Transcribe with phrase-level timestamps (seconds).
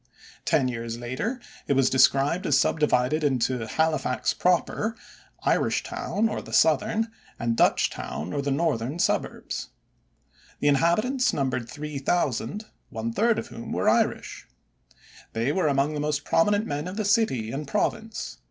[0.45, 4.95] Ten years later it was described as divided into Halifax proper,
[5.45, 9.69] Irishtown or the southern, and Dutchtown or the northern, suburbs.
[10.59, 14.47] The inhabitants numbered 3,000, one third of whom were Irish.
[15.33, 18.39] They were among the most prominent men of the city and province.